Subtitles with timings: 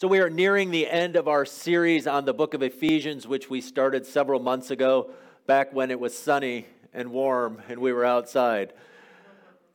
[0.00, 3.50] So, we are nearing the end of our series on the book of Ephesians, which
[3.50, 5.10] we started several months ago,
[5.48, 8.74] back when it was sunny and warm and we were outside.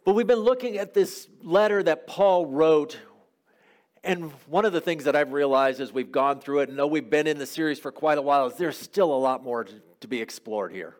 [0.05, 2.97] But we've been looking at this letter that Paul wrote.
[4.01, 6.87] And one of the things that I've realized as we've gone through it, and though
[6.87, 9.65] we've been in the series for quite a while, is there's still a lot more
[9.65, 10.95] to, to be explored here.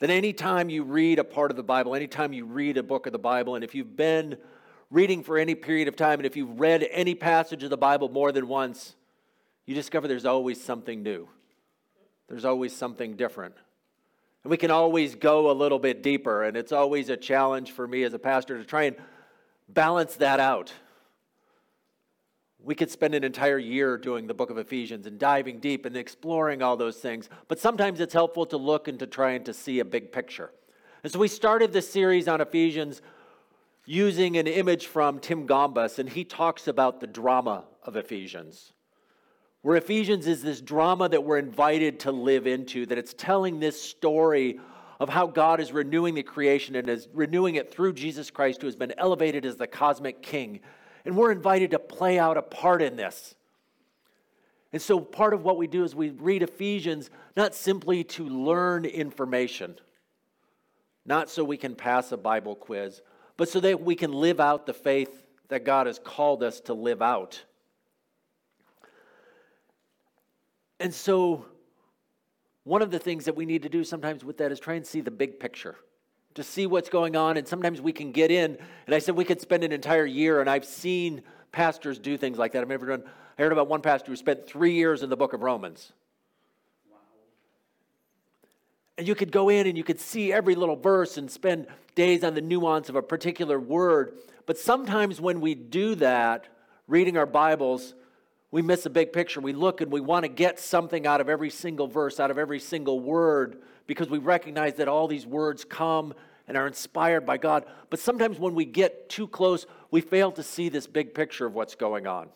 [0.00, 3.12] That anytime you read a part of the Bible, anytime you read a book of
[3.12, 4.36] the Bible, and if you've been
[4.92, 8.10] reading for any period of time, and if you've read any passage of the Bible
[8.10, 8.94] more than once,
[9.64, 11.28] you discover there's always something new.
[12.28, 13.54] There's always something different.
[14.44, 17.88] And we can always go a little bit deeper, and it's always a challenge for
[17.88, 18.96] me as a pastor to try and
[19.66, 20.72] balance that out.
[22.62, 25.96] We could spend an entire year doing the book of Ephesians and diving deep and
[25.96, 29.54] exploring all those things, but sometimes it's helpful to look and to try and to
[29.54, 30.50] see a big picture.
[31.02, 33.00] And so we started this series on Ephesians
[33.84, 38.72] using an image from Tim Gombis, and he talks about the drama of Ephesians.
[39.62, 43.80] Where Ephesians is this drama that we're invited to live into, that it's telling this
[43.80, 44.60] story
[45.00, 48.66] of how God is renewing the creation and is renewing it through Jesus Christ, who
[48.68, 50.60] has been elevated as the cosmic king.
[51.04, 53.34] And we're invited to play out a part in this.
[54.72, 58.84] And so, part of what we do is we read Ephesians not simply to learn
[58.84, 59.76] information,
[61.04, 63.02] not so we can pass a Bible quiz,
[63.36, 66.74] but so that we can live out the faith that God has called us to
[66.74, 67.42] live out.
[70.80, 71.46] And so,
[72.64, 74.86] one of the things that we need to do sometimes with that is try and
[74.86, 75.76] see the big picture,
[76.34, 77.36] to see what's going on.
[77.36, 80.40] And sometimes we can get in, and I said we could spend an entire year,
[80.40, 81.22] and I've seen
[81.52, 82.62] pastors do things like that.
[82.62, 83.04] I've never done,
[83.38, 85.92] I heard about one pastor who spent three years in the book of Romans.
[88.98, 92.24] And you could go in and you could see every little verse and spend days
[92.24, 94.18] on the nuance of a particular word.
[94.46, 96.48] But sometimes when we do that,
[96.86, 97.94] reading our Bibles,
[98.50, 99.40] we miss a big picture.
[99.40, 102.38] We look and we want to get something out of every single verse, out of
[102.38, 106.12] every single word, because we recognize that all these words come
[106.46, 107.64] and are inspired by God.
[107.88, 111.54] But sometimes when we get too close, we fail to see this big picture of
[111.54, 112.28] what's going on.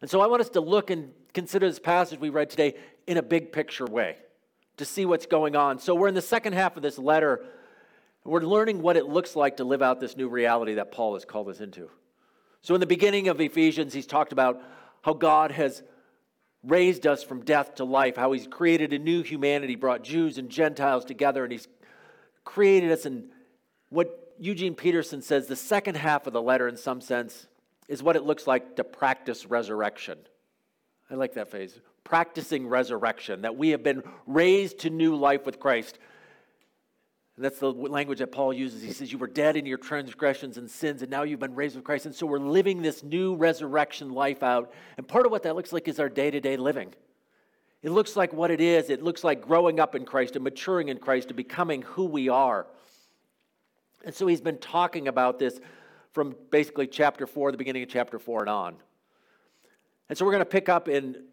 [0.00, 2.74] And so I want us to look and consider this passage we read today
[3.06, 4.16] in a big picture way
[4.76, 5.78] to see what's going on.
[5.78, 7.44] So we're in the second half of this letter.
[8.24, 11.24] We're learning what it looks like to live out this new reality that Paul has
[11.24, 11.88] called us into.
[12.62, 14.60] So in the beginning of Ephesians, he's talked about
[15.02, 15.82] how God has
[16.64, 20.50] raised us from death to life, how he's created a new humanity, brought Jews and
[20.50, 21.68] Gentiles together, and he's
[22.44, 23.06] created us.
[23.06, 23.30] And
[23.88, 27.46] what Eugene Peterson says, the second half of the letter, in some sense,
[27.88, 30.18] is what it looks like to practice resurrection.
[31.08, 35.58] I like that phrase practicing resurrection, that we have been raised to new life with
[35.58, 35.98] Christ.
[37.34, 38.80] And that's the language that Paul uses.
[38.80, 41.74] He says, You were dead in your transgressions and sins, and now you've been raised
[41.74, 42.06] with Christ.
[42.06, 44.72] And so we're living this new resurrection life out.
[44.96, 46.94] And part of what that looks like is our day to day living.
[47.82, 48.88] It looks like what it is.
[48.88, 52.28] It looks like growing up in Christ and maturing in Christ and becoming who we
[52.28, 52.66] are.
[54.04, 55.60] And so he's been talking about this
[56.12, 58.76] from basically chapter 4, the beginning of chapter 4 and on.
[60.08, 61.24] And so we're going to pick up in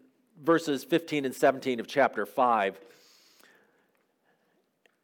[0.42, 2.78] verses 15 and 17 of chapter 5.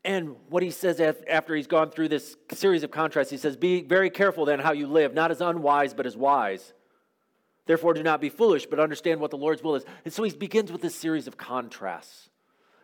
[0.05, 3.83] And what he says after he's gone through this series of contrasts, he says, Be
[3.83, 6.73] very careful then how you live, not as unwise, but as wise.
[7.67, 9.85] Therefore, do not be foolish, but understand what the Lord's will is.
[10.05, 12.31] And so he begins with this series of contrasts,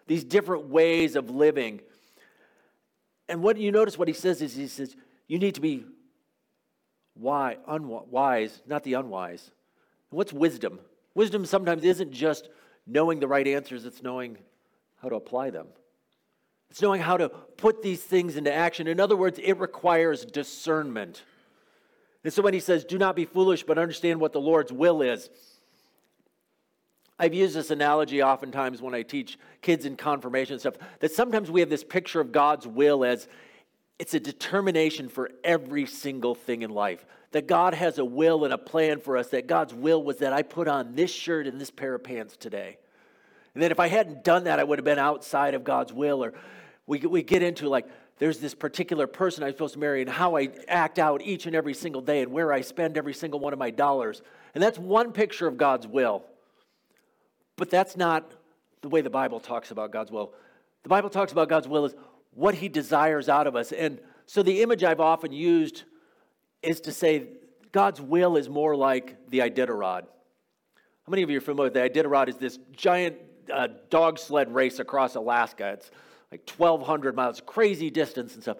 [0.06, 1.80] these different ways of living.
[3.28, 4.94] And what you notice what he says is he says,
[5.26, 5.86] You need to be
[7.16, 9.50] wise, unwise, not the unwise.
[10.10, 10.80] What's wisdom?
[11.16, 12.50] Wisdom sometimes isn't just
[12.86, 14.36] knowing the right answers, it's knowing
[15.00, 15.66] how to apply them.
[16.68, 18.86] It's knowing how to put these things into action.
[18.86, 21.22] In other words, it requires discernment.
[22.22, 25.00] And so when he says, do not be foolish, but understand what the Lord's will
[25.00, 25.30] is,
[27.18, 31.60] I've used this analogy oftentimes when I teach kids in confirmation stuff that sometimes we
[31.60, 33.26] have this picture of God's will as
[33.98, 38.54] it's a determination for every single thing in life that God has a will and
[38.54, 41.60] a plan for us, that God's will was that I put on this shirt and
[41.60, 42.78] this pair of pants today.
[43.52, 46.24] And that if I hadn't done that, I would have been outside of God's will.
[46.24, 46.32] Or
[46.86, 47.86] we, we get into like,
[48.18, 51.54] there's this particular person I'm supposed to marry and how I act out each and
[51.54, 54.22] every single day and where I spend every single one of my dollars.
[54.54, 56.24] And that's one picture of God's will.
[57.56, 58.32] But that's not
[58.80, 60.32] the way the Bible talks about God's will.
[60.84, 61.94] The Bible talks about God's will as
[62.32, 63.72] what He desires out of us.
[63.72, 65.84] And so the image I've often used
[66.66, 67.28] is to say
[67.72, 70.02] God's will is more like the Iditarod.
[70.02, 72.28] How many of you are familiar with the Iditarod?
[72.28, 73.16] Is this giant
[73.52, 75.74] uh, dog sled race across Alaska?
[75.74, 75.90] It's
[76.32, 78.56] like 1,200 miles, crazy distance and stuff.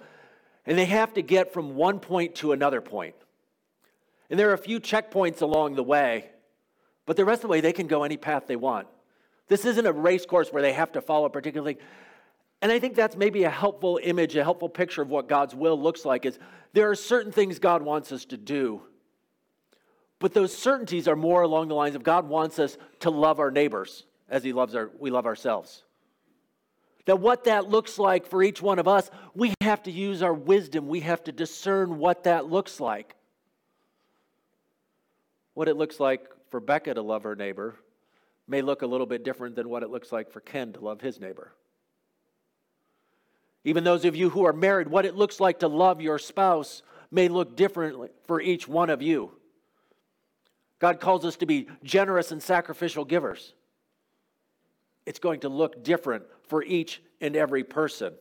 [0.65, 3.15] And they have to get from one point to another point.
[4.31, 6.31] And there are a few checkpoints along the way.
[7.05, 8.89] But the rest of the way, they can go any path they want.
[9.49, 11.83] This isn't a race course where they have to follow a particular thing.
[12.63, 15.81] And I think that's maybe a helpful image, a helpful picture of what God's will
[15.81, 16.39] looks like is
[16.73, 18.83] there are certain things God wants us to do.
[20.19, 23.51] But those certainties are more along the lines of God wants us to love our
[23.51, 25.85] neighbors as he loves our we love ourselves.
[27.05, 30.35] That what that looks like for each one of us, we have to use our
[30.35, 30.89] wisdom.
[30.89, 33.15] We have to discern what that looks like.
[35.55, 37.77] What it looks like for Becca to love her neighbor
[38.49, 41.01] may look a little bit different than what it looks like for Ken to love
[41.01, 41.53] his neighbor.
[43.67, 46.83] Even those of you who are married, what it looks like to love your spouse
[47.11, 49.33] may look differently for each one of you.
[50.79, 53.55] God calls us to be generous and sacrificial givers.
[55.05, 58.15] It's going to look different for each and every person.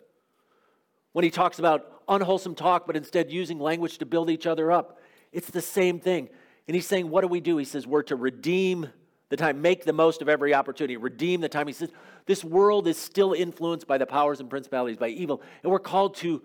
[1.14, 5.00] When he talks about unwholesome talk, but instead using language to build each other up,
[5.32, 6.28] it's the same thing.
[6.68, 7.58] And he's saying, What do we do?
[7.58, 8.88] He says, We're to redeem
[9.36, 11.68] the time, make the most of every opportunity, redeem the time.
[11.68, 11.92] He says,
[12.26, 16.16] This world is still influenced by the powers and principalities, by evil, and we're called
[16.18, 16.42] to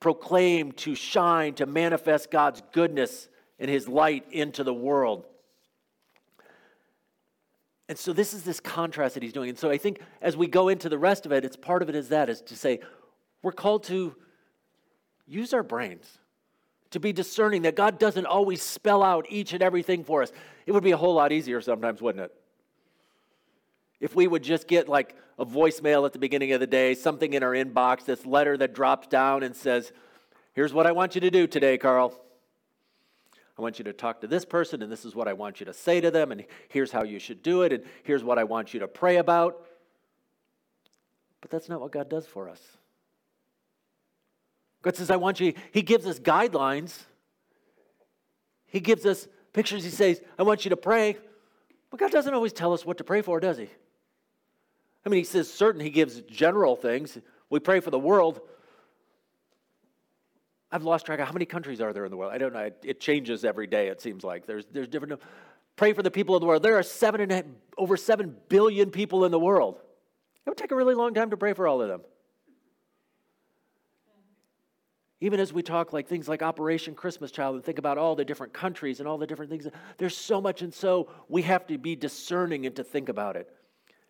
[0.00, 3.28] proclaim, to shine, to manifest God's goodness
[3.58, 5.26] and his light into the world.
[7.88, 9.50] And so this is this contrast that he's doing.
[9.50, 11.88] And so I think as we go into the rest of it, it's part of
[11.88, 12.80] it is that is to say,
[13.42, 14.14] we're called to
[15.26, 16.18] use our brains
[16.92, 20.32] to be discerning that God doesn't always spell out each and everything for us.
[20.66, 22.34] It would be a whole lot easier sometimes, wouldn't it?
[24.00, 27.32] If we would just get like a voicemail at the beginning of the day, something
[27.32, 29.92] in our inbox, this letter that drops down and says,
[30.54, 32.14] Here's what I want you to do today, Carl.
[33.58, 35.66] I want you to talk to this person, and this is what I want you
[35.66, 38.44] to say to them, and here's how you should do it, and here's what I
[38.44, 39.62] want you to pray about.
[41.40, 42.60] But that's not what God does for us.
[44.82, 47.04] God says, I want you, He gives us guidelines.
[48.66, 49.84] He gives us pictures.
[49.84, 51.16] He says, I want you to pray.
[51.90, 53.68] But God doesn't always tell us what to pray for, does He?
[55.06, 57.16] I mean, He says certain, He gives general things.
[57.48, 58.40] We pray for the world.
[60.70, 62.32] I've lost track of how many countries are there in the world.
[62.32, 62.70] I don't know.
[62.82, 64.46] It changes every day, it seems like.
[64.46, 65.20] There's, there's different.
[65.76, 66.62] Pray for the people of the world.
[66.62, 69.80] There are seven and over seven billion people in the world.
[70.46, 72.00] It would take a really long time to pray for all of them.
[75.22, 78.24] Even as we talk like things like Operation Christmas Child and think about all the
[78.24, 81.78] different countries and all the different things, there's so much, and so we have to
[81.78, 83.48] be discerning and to think about it.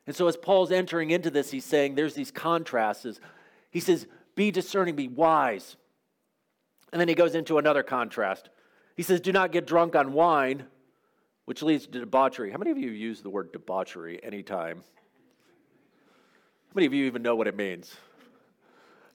[0.07, 3.21] And so as Paul's entering into this, he's saying there's these contrasts.
[3.71, 4.07] He says,
[4.37, 5.77] be discerning, be wise.
[6.95, 8.49] And then he goes into another contrast.
[8.97, 10.65] He says, do not get drunk on wine,
[11.45, 12.51] which leads to debauchery.
[12.51, 14.79] How many of you use the word debauchery anytime?
[14.79, 17.95] How many of you even know what it means?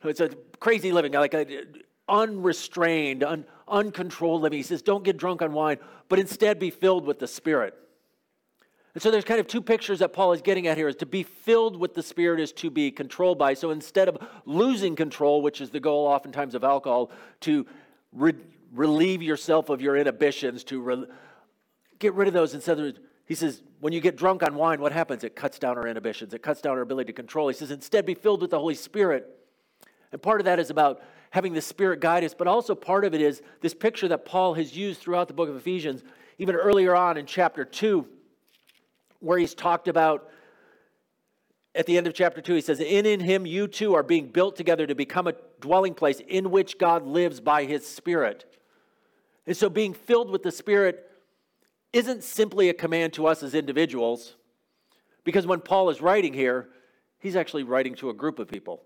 [0.03, 0.29] It's a
[0.59, 1.63] crazy living, like a,
[2.09, 4.57] unrestrained, un, uncontrolled living.
[4.57, 5.77] He says, don't get drunk on wine,
[6.09, 7.73] but instead be filled with the Spirit.
[8.93, 11.05] And so there's kind of two pictures that Paul is getting at here is to
[11.05, 13.53] be filled with the Spirit is to be controlled by.
[13.53, 17.11] So instead of losing control, which is the goal oftentimes of alcohol,
[17.41, 17.67] to
[18.11, 18.33] re-
[18.73, 21.05] relieve yourself of your inhibitions, to re-
[21.99, 24.93] get rid of those instead of, he says, when you get drunk on wine, what
[24.93, 25.23] happens?
[25.23, 27.49] It cuts down our inhibitions, it cuts down our ability to control.
[27.49, 29.37] He says, instead be filled with the Holy Spirit.
[30.11, 31.01] And part of that is about
[31.31, 34.53] having the Spirit guide us, but also part of it is this picture that Paul
[34.53, 36.03] has used throughout the book of Ephesians,
[36.37, 38.07] even earlier on in chapter 2,
[39.19, 40.29] where he's talked about
[41.77, 44.29] at the end of chapter 2, he says, In in him you too are being
[44.29, 48.51] built together to become a dwelling place in which God lives by his Spirit.
[49.45, 51.09] And so being filled with the Spirit
[51.93, 54.35] isn't simply a command to us as individuals,
[55.23, 56.69] because when Paul is writing here,
[57.19, 58.81] he's actually writing to a group of people.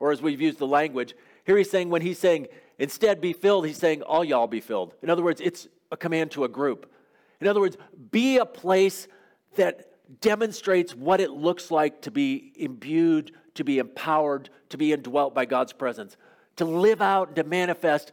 [0.00, 1.14] Or as we've used the language,
[1.44, 2.46] here he's saying, when he's saying,
[2.78, 4.94] instead be filled, he's saying, all y'all be filled.
[5.02, 6.92] In other words, it's a command to a group.
[7.40, 7.76] In other words,
[8.10, 9.08] be a place
[9.56, 9.90] that
[10.20, 15.44] demonstrates what it looks like to be imbued, to be empowered, to be indwelt by
[15.44, 16.16] God's presence,
[16.56, 18.12] to live out, to manifest,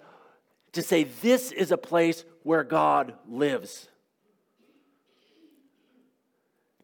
[0.73, 3.87] to say, this is a place where God lives.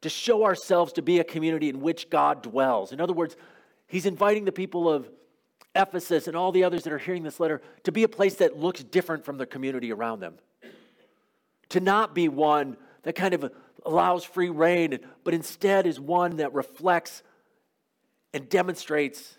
[0.01, 2.91] To show ourselves to be a community in which God dwells.
[2.91, 3.35] In other words,
[3.91, 5.09] he's inviting the people of
[5.75, 8.57] Ephesus and all the others that are hearing this letter to be a place that
[8.57, 10.35] looks different from the community around them.
[11.69, 13.51] To not be one that kind of
[13.85, 17.23] allows free rein, but instead is one that reflects
[18.33, 19.37] and demonstrates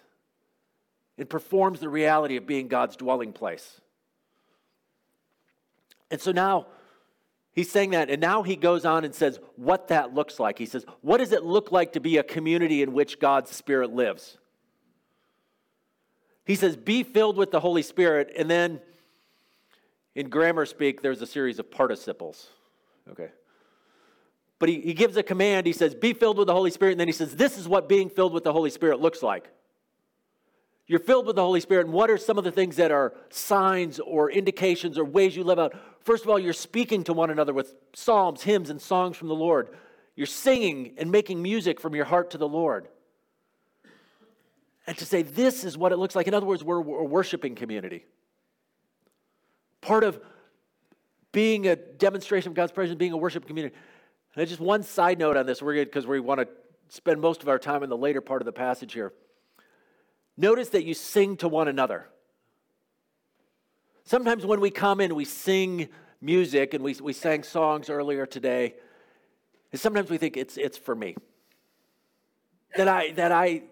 [1.18, 3.80] and performs the reality of being God's dwelling place.
[6.10, 6.66] And so now
[7.52, 10.58] he's saying that, and now he goes on and says what that looks like.
[10.58, 13.92] He says, What does it look like to be a community in which God's Spirit
[13.92, 14.38] lives?
[16.44, 18.32] He says, Be filled with the Holy Spirit.
[18.36, 18.80] And then
[20.14, 22.48] in grammar speak, there's a series of participles.
[23.10, 23.30] Okay.
[24.60, 25.66] but he, he gives a command.
[25.66, 26.92] He says, Be filled with the Holy Spirit.
[26.92, 29.48] And then he says, This is what being filled with the Holy Spirit looks like.
[30.86, 33.14] You're filled with the Holy Spirit, and what are some of the things that are
[33.30, 35.74] signs or indications or ways you live out?
[36.00, 39.34] First of all, you're speaking to one another with psalms, hymns, and songs from the
[39.34, 39.68] Lord.
[40.16, 42.88] You're singing and making music from your heart to the Lord.
[44.86, 46.26] And to say, this is what it looks like.
[46.26, 48.04] In other words, we're a worshiping community.
[49.80, 50.20] Part of
[51.30, 53.74] being a demonstration of God's presence, being a worship community.
[54.34, 56.48] And just one side note on this, we're because we want to
[56.88, 59.12] spend most of our time in the later part of the passage here.
[60.36, 62.08] Notice that you sing to one another.
[64.04, 65.88] Sometimes when we come in, we sing
[66.20, 68.74] music, and we, we sang songs earlier today,
[69.70, 71.16] and sometimes we think it's, it's for me.
[72.76, 73.62] That I, that I,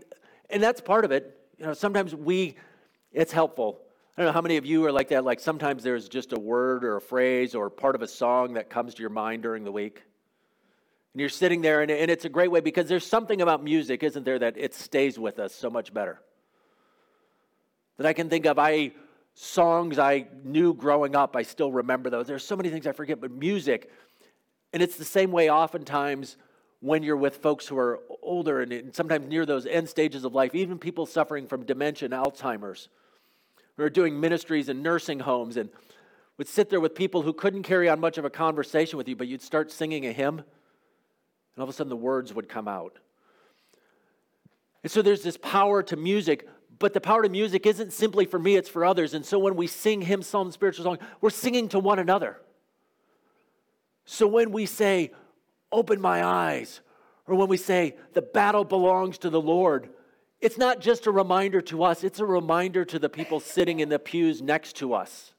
[0.51, 1.37] and that's part of it.
[1.59, 2.57] You know, sometimes we,
[3.13, 3.81] it's helpful.
[4.17, 5.25] I don't know how many of you are like that.
[5.25, 8.71] Like sometimes there's just a word or a phrase or part of a song that
[8.71, 10.03] comes to your mind during the week.
[11.13, 14.03] And you're sitting there, and, and it's a great way because there's something about music,
[14.03, 16.21] isn't there, that it stays with us so much better.
[17.97, 18.93] That I can think of, I
[19.35, 22.27] songs I knew growing up, I still remember those.
[22.27, 23.91] There's so many things I forget, but music,
[24.73, 26.37] and it's the same way oftentimes
[26.81, 30.55] when you're with folks who are older and sometimes near those end stages of life,
[30.55, 32.89] even people suffering from dementia and Alzheimer's,
[33.77, 35.69] who are doing ministries in nursing homes and
[36.39, 39.15] would sit there with people who couldn't carry on much of a conversation with you,
[39.15, 40.45] but you'd start singing a hymn, and
[41.59, 42.99] all of a sudden the words would come out.
[44.83, 48.39] And so there's this power to music, but the power to music isn't simply for
[48.39, 49.13] me, it's for others.
[49.13, 52.41] And so when we sing hymns, psalms, spiritual song, we're singing to one another.
[54.07, 55.11] So when we say,
[55.73, 56.81] Open my eyes.
[57.27, 59.89] Or when we say, the battle belongs to the Lord,
[60.41, 63.89] it's not just a reminder to us, it's a reminder to the people sitting in
[63.89, 65.33] the pews next to us.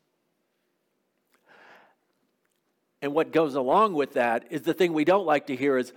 [3.01, 5.91] And what goes along with that is the thing we don't like to hear is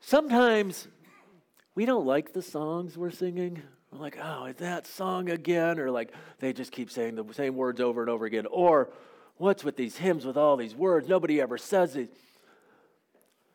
[0.00, 0.88] sometimes
[1.76, 3.62] we don't like the songs we're singing.
[3.92, 5.78] We're like, oh, is that song again?
[5.78, 8.46] Or like they just keep saying the same words over and over again.
[8.50, 8.90] Or
[9.36, 11.08] what's with these hymns with all these words?
[11.08, 12.12] Nobody ever says it.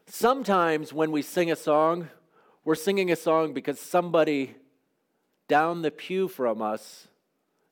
[0.08, 2.10] Sometimes when we sing a song,
[2.66, 4.56] we're singing a song because somebody
[5.48, 7.08] down the pew from us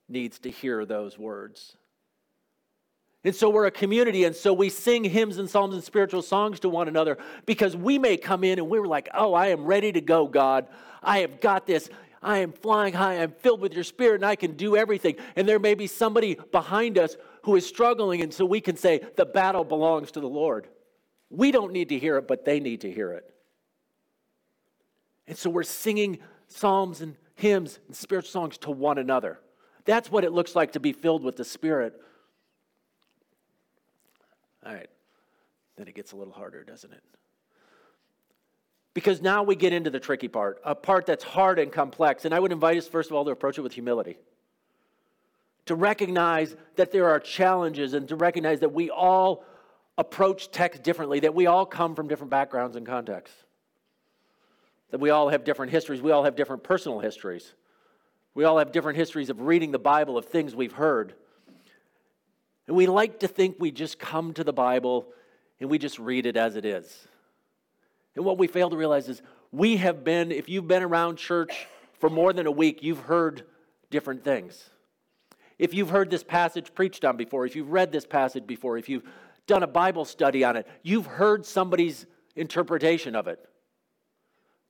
[0.07, 1.77] needs to hear those words.
[3.23, 6.59] And so we're a community, and so we sing hymns and psalms and spiritual songs
[6.61, 9.91] to one another because we may come in and we're like, oh, I am ready
[9.91, 10.67] to go, God.
[11.03, 11.89] I have got this.
[12.23, 13.21] I am flying high.
[13.21, 15.17] I'm filled with your spirit, and I can do everything.
[15.35, 19.01] And there may be somebody behind us who is struggling, and so we can say,
[19.17, 20.67] the battle belongs to the Lord.
[21.31, 23.33] We don't need to hear it, but they need to hear it.
[25.27, 29.39] And so we're singing psalms and hymns and spiritual songs to one another.
[29.85, 31.99] That's what it looks like to be filled with the Spirit.
[34.65, 34.89] All right.
[35.77, 37.01] Then it gets a little harder, doesn't it?
[38.93, 42.25] Because now we get into the tricky part, a part that's hard and complex.
[42.25, 44.17] And I would invite us, first of all, to approach it with humility.
[45.67, 49.45] To recognize that there are challenges and to recognize that we all
[50.01, 53.37] approach text differently, that we all come from different backgrounds and contexts,
[54.89, 57.53] that we all have different histories, we all have different personal histories,
[58.33, 61.13] we all have different histories of reading the Bible, of things we've heard.
[62.67, 65.07] And we like to think we just come to the Bible
[65.59, 67.07] and we just read it as it is.
[68.15, 71.67] And what we fail to realize is we have been, if you've been around church
[71.99, 73.43] for more than a week, you've heard
[73.91, 74.69] different things.
[75.59, 78.89] If you've heard this passage preached on before, if you've read this passage before, if
[78.89, 79.03] you've
[79.51, 80.65] done a Bible study on it.
[80.81, 82.05] You've heard somebody's
[82.37, 83.45] interpretation of it.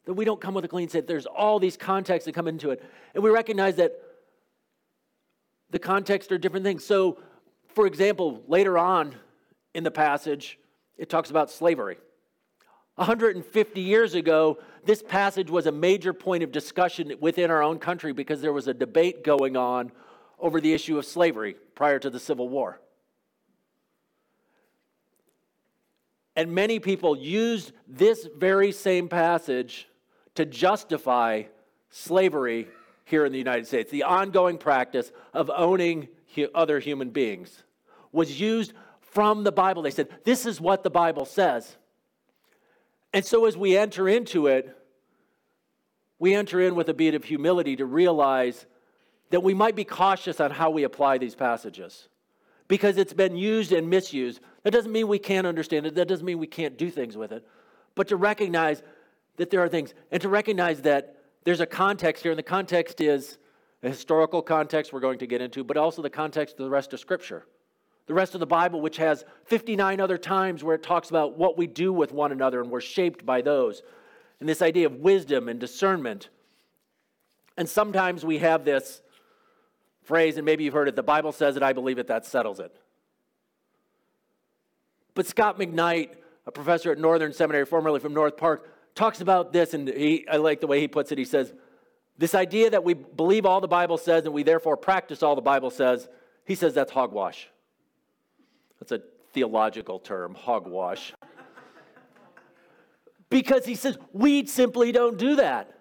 [0.06, 1.06] That we don't come with a clean slate.
[1.06, 2.84] There's all these contexts that come into it.
[3.14, 3.94] And we recognize that
[5.70, 6.84] the context are different things.
[6.84, 7.20] So,
[7.76, 9.14] for example, later on
[9.76, 10.58] in the passage,
[10.98, 11.98] it talks about slavery.
[12.96, 18.14] 150 years ago, this passage was a major point of discussion within our own country
[18.14, 19.92] because there was a debate going on
[20.40, 22.82] over the issue of slavery prior to the Civil War.
[26.36, 29.88] And many people used this very same passage
[30.36, 31.44] to justify
[31.90, 32.68] slavery
[33.04, 33.92] here in the United States.
[33.92, 36.08] The ongoing practice of owning
[36.56, 37.64] other human beings
[38.12, 39.82] was used from the Bible.
[39.82, 41.78] They said, This is what the Bible says.
[43.14, 44.78] And so as we enter into it,
[46.18, 48.66] we enter in with a bit of humility to realize
[49.32, 52.08] that we might be cautious on how we apply these passages
[52.68, 54.40] because it's been used and misused.
[54.64, 55.96] That doesn't mean we can't understand it.
[55.96, 57.46] That doesn't mean we can't do things with it.
[57.96, 58.84] But to recognize
[59.38, 63.02] that there are things, and to recognize that there's a context here, and the context
[63.02, 63.38] is
[63.84, 66.94] a historical context we're going to get into, but also the context of the rest
[66.94, 67.46] of Scripture.
[68.08, 71.58] The rest of the Bible, which has 59 other times where it talks about what
[71.58, 73.82] we do with one another and we're shaped by those.
[74.40, 76.30] And this idea of wisdom and discernment.
[77.58, 79.02] And sometimes we have this
[80.04, 82.60] phrase, and maybe you've heard it the Bible says it, I believe it, that settles
[82.60, 82.76] it.
[85.14, 86.16] But Scot McKnight,
[86.46, 90.38] a professor at Northern Seminary, formerly from North Park, talks about this, and he, I
[90.38, 91.18] like the way he puts it.
[91.18, 91.54] He says,
[92.18, 95.42] This idea that we believe all the Bible says and we therefore practice all the
[95.42, 96.08] Bible says,
[96.46, 97.48] he says that's hogwash.
[98.80, 99.02] That's a
[99.34, 101.14] theological term, hogwash.
[103.30, 105.78] because he says we simply don't do that.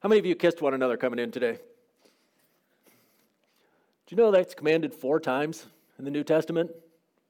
[0.00, 1.58] How many of you kissed one another coming in today?
[4.06, 5.66] Do you know that's commanded four times
[5.98, 6.70] in the New Testament?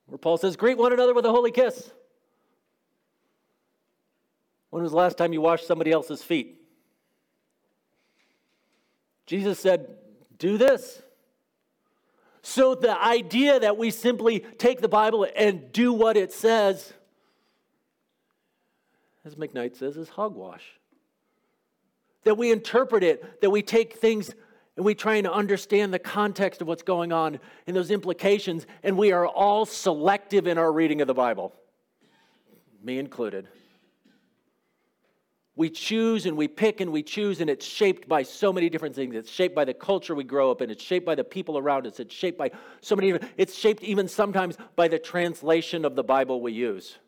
[0.06, 1.90] Where Paul says, Greet one another with a holy kiss.
[4.70, 6.60] When was the last time you washed somebody else's feet?
[9.26, 9.96] Jesus said,
[10.38, 11.02] Do this.
[12.42, 16.92] So the idea that we simply take the Bible and do what it says,
[19.24, 20.62] as McKnight says, is hogwash.
[22.22, 24.32] That we interpret it, that we take things
[24.76, 28.96] and we try to understand the context of what's going on and those implications, and
[28.96, 31.54] we are all selective in our reading of the Bible,
[32.82, 33.48] me included.
[35.58, 38.94] We choose and we pick and we choose, and it's shaped by so many different
[38.94, 39.14] things.
[39.14, 41.86] It's shaped by the culture we grow up in, it's shaped by the people around
[41.86, 42.50] us, it's shaped by
[42.82, 46.98] so many it's shaped even sometimes by the translation of the Bible we use.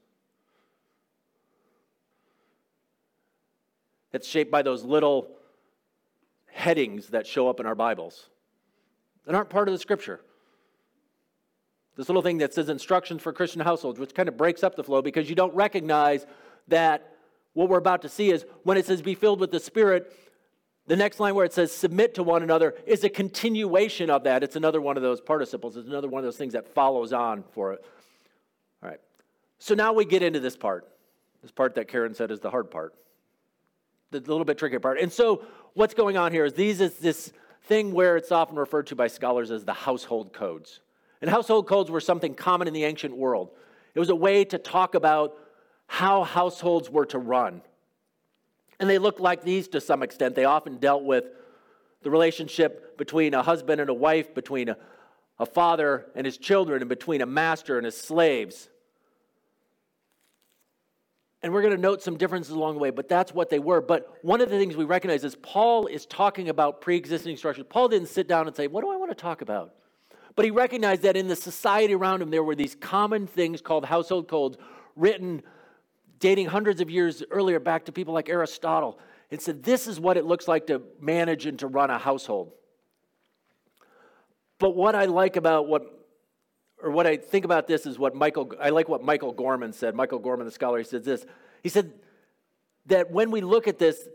[4.10, 5.37] It's shaped by those little
[6.58, 8.28] headings that show up in our Bibles
[9.28, 10.20] that aren't part of the scripture.
[11.96, 14.82] This little thing that says instructions for Christian households, which kind of breaks up the
[14.82, 16.26] flow because you don't recognize
[16.68, 17.12] that
[17.52, 20.12] what we're about to see is when it says be filled with the Spirit,
[20.86, 24.42] the next line where it says submit to one another is a continuation of that.
[24.42, 27.44] It's another one of those participles, it's another one of those things that follows on
[27.52, 27.84] for it.
[28.82, 29.00] All right.
[29.58, 30.88] So now we get into this part,
[31.42, 32.94] this part that Karen said is the hard part,
[34.10, 34.98] the little bit tricky part.
[34.98, 37.32] And so what's going on here is these is this
[37.64, 40.80] thing where it's often referred to by scholars as the household codes.
[41.20, 43.50] And household codes were something common in the ancient world.
[43.94, 45.34] It was a way to talk about
[45.86, 47.62] how households were to run.
[48.78, 50.34] And they looked like these to some extent.
[50.34, 51.24] They often dealt with
[52.02, 54.76] the relationship between a husband and a wife, between a,
[55.38, 58.68] a father and his children, and between a master and his slaves.
[61.42, 63.80] And we're going to note some differences along the way, but that's what they were.
[63.80, 67.64] But one of the things we recognize is Paul is talking about pre existing structures.
[67.68, 69.74] Paul didn't sit down and say, What do I want to talk about?
[70.34, 73.84] But he recognized that in the society around him, there were these common things called
[73.84, 74.56] household codes
[74.94, 75.42] written
[76.18, 78.98] dating hundreds of years earlier back to people like Aristotle,
[79.30, 82.52] and said, This is what it looks like to manage and to run a household.
[84.58, 85.97] But what I like about what,
[86.82, 89.94] or what I think about this is what Michael, I like what Michael Gorman said.
[89.94, 91.26] Michael Gorman, the scholar, he says this.
[91.62, 91.92] He said
[92.86, 94.08] that when we look at this,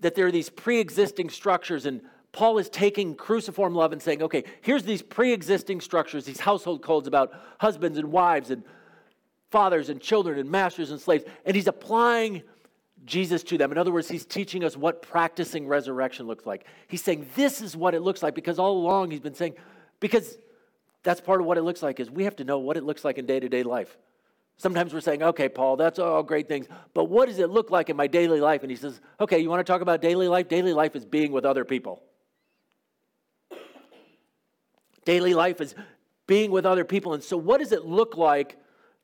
[0.00, 2.00] that there are these pre existing structures, and
[2.32, 6.82] Paul is taking cruciform love and saying, okay, here's these pre existing structures, these household
[6.82, 8.62] codes about husbands and wives and
[9.50, 12.42] fathers and children and masters and slaves, and he's applying
[13.04, 13.72] Jesus to them.
[13.72, 16.66] In other words, he's teaching us what practicing resurrection looks like.
[16.88, 19.54] He's saying this is what it looks like because all along he's been saying,
[20.00, 20.36] because
[21.06, 23.04] that's part of what it looks like is we have to know what it looks
[23.04, 23.96] like in day-to-day life.
[24.56, 27.88] Sometimes we're saying, okay, Paul, that's all great things, but what does it look like
[27.90, 28.62] in my daily life?
[28.62, 30.48] And he says, okay, you want to talk about daily life?
[30.48, 32.02] Daily life is being with other people.
[35.04, 35.76] Daily life is
[36.26, 37.14] being with other people.
[37.14, 38.58] And so, what does it look like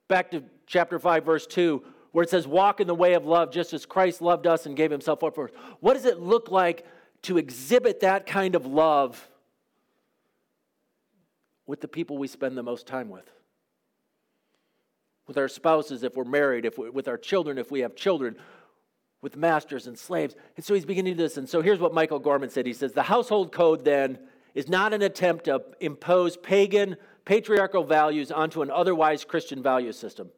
[0.09, 3.53] back to chapter 5, verse 2, where it says, Walk in the way of love
[3.53, 5.55] just as Christ loved us and gave himself up for us.
[5.79, 6.85] What does it look like
[7.23, 9.29] to exhibit that kind of love
[11.66, 13.31] with the people we spend the most time with?
[15.27, 18.37] With our spouses, if we're married, if we, with our children, if we have children,
[19.20, 20.35] with masters and slaves.
[20.57, 21.37] And so he's beginning this.
[21.37, 24.18] And so here's what Michael Gorman said He says, The household code then
[24.55, 30.31] is not an attempt to impose pagan patriarchal values onto an otherwise Christian value system.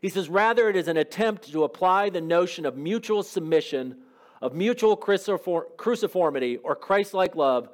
[0.00, 3.98] He says, rather, it is an attempt to apply the notion of mutual submission,
[4.40, 7.68] of mutual cruciformity, or Christ like love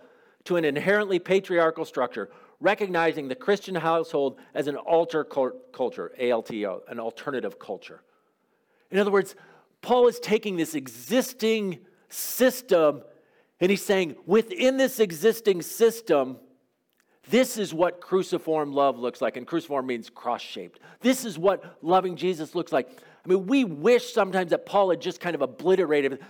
[0.44, 6.99] to an inherently patriarchal structure, recognizing the Christian household as an alter culture, ALTO, an
[6.99, 8.03] alternative culture.
[8.90, 9.35] In other words,
[9.83, 13.03] Paul is taking this existing system
[13.61, 16.38] and he's saying, within this existing system,
[17.29, 19.37] this is what cruciform love looks like.
[19.37, 20.81] And cruciform means cross shaped.
[21.01, 22.88] This is what loving Jesus looks like.
[23.25, 26.23] I mean, we wish sometimes that Paul had just kind of obliterated it.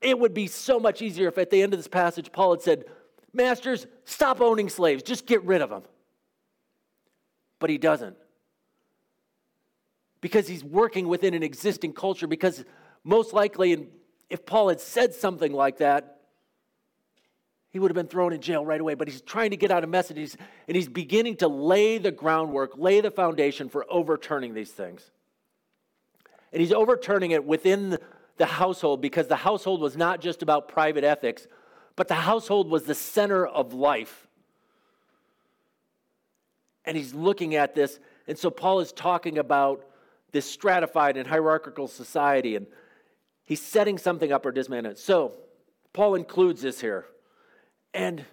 [0.00, 2.62] It would be so much easier if at the end of this passage, Paul had
[2.62, 2.84] said,
[3.32, 5.82] Masters, stop owning slaves, just get rid of them.
[7.58, 8.16] But he doesn't.
[10.20, 12.64] Because he's working within an existing culture, because
[13.04, 13.88] most likely,
[14.28, 16.20] if Paul had said something like that,
[17.70, 18.94] he would have been thrown in jail right away.
[18.94, 20.36] But he's trying to get out a message,
[20.68, 25.10] and he's beginning to lay the groundwork, lay the foundation for overturning these things.
[26.52, 27.98] And he's overturning it within
[28.36, 31.46] the household because the household was not just about private ethics,
[31.96, 34.26] but the household was the center of life.
[36.84, 37.98] And he's looking at this.
[38.26, 39.84] And so Paul is talking about
[40.32, 42.66] this stratified and hierarchical society, and
[43.44, 44.98] he's setting something up or dismantling it.
[44.98, 45.34] So
[45.92, 47.04] Paul includes this here.
[47.94, 48.24] And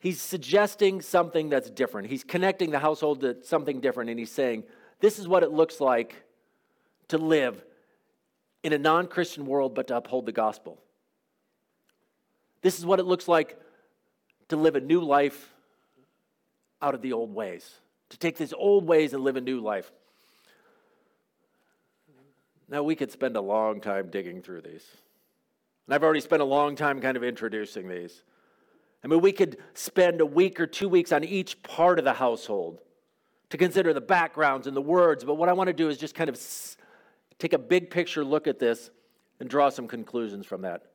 [0.00, 2.08] he's suggesting something that's different.
[2.08, 4.64] He's connecting the household to something different, and he's saying,
[5.00, 6.16] This is what it looks like
[7.08, 7.64] to live
[8.62, 10.82] in a non Christian world, but to uphold the gospel.
[12.62, 13.58] This is what it looks like
[14.48, 15.54] to live a new life
[16.80, 17.74] out of the old ways,
[18.10, 19.90] to take these old ways and live a new life.
[22.68, 24.84] Now, we could spend a long time digging through these.
[25.86, 28.22] And I've already spent a long time kind of introducing these.
[29.02, 32.12] I mean, we could spend a week or two weeks on each part of the
[32.12, 32.80] household
[33.50, 36.14] to consider the backgrounds and the words, but what I want to do is just
[36.14, 36.38] kind of
[37.38, 38.90] take a big picture look at this
[39.40, 40.87] and draw some conclusions from that.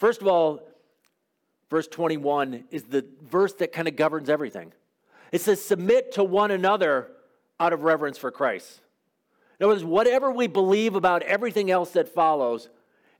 [0.00, 0.62] First of all,
[1.68, 4.72] verse 21 is the verse that kind of governs everything.
[5.30, 7.08] It says, Submit to one another
[7.60, 8.80] out of reverence for Christ.
[9.58, 12.70] In other words, whatever we believe about everything else that follows,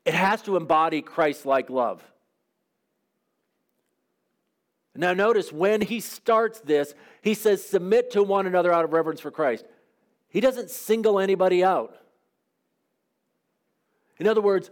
[0.06, 2.02] it has to embody Christ like love.
[4.96, 9.20] Now, notice when he starts this, he says, Submit to one another out of reverence
[9.20, 9.66] for Christ.
[10.30, 11.94] He doesn't single anybody out.
[14.18, 14.70] In other words,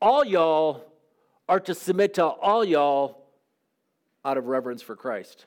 [0.00, 0.89] all y'all
[1.50, 3.24] are to submit to all y'all
[4.24, 5.46] out of reverence for Christ.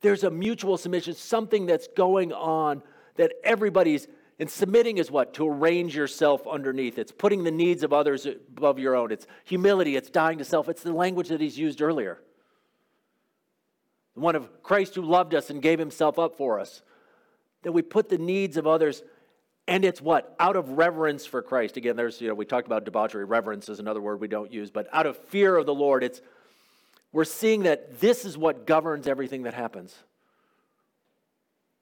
[0.00, 2.82] There's a mutual submission, something that's going on
[3.14, 4.08] that everybody's
[4.40, 5.34] and submitting is what?
[5.34, 6.98] To arrange yourself underneath.
[6.98, 9.12] It's putting the needs of others above your own.
[9.12, 9.94] It's humility.
[9.94, 10.68] It's dying to self.
[10.68, 12.18] It's the language that he's used earlier.
[14.14, 16.82] The one of Christ who loved us and gave himself up for us.
[17.62, 19.02] That we put the needs of others,
[19.66, 20.34] and it's what?
[20.40, 21.76] Out of reverence for Christ.
[21.76, 23.24] Again, there's, you know, we talked about debauchery.
[23.24, 26.20] Reverence is another word we don't use, but out of fear of the Lord, it's
[27.12, 29.94] we're seeing that this is what governs everything that happens.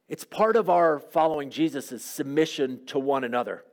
[0.09, 3.65] It's part of our following Jesus' submission to one another.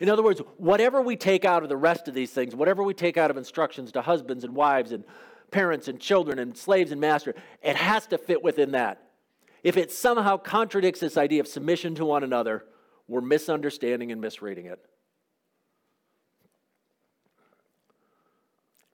[0.00, 2.94] In other words, whatever we take out of the rest of these things, whatever we
[2.94, 5.04] take out of instructions to husbands and wives and
[5.50, 9.10] parents and children and slaves and master, it has to fit within that.
[9.62, 12.64] If it somehow contradicts this idea of submission to one another,
[13.08, 14.84] we're misunderstanding and misreading it.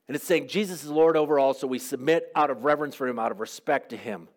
[0.09, 3.07] And it's saying Jesus is Lord over all, so we submit out of reverence for
[3.07, 4.29] him, out of respect to him.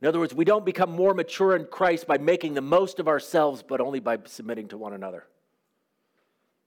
[0.00, 3.08] In other words, we don't become more mature in Christ by making the most of
[3.08, 5.24] ourselves, but only by submitting to one another.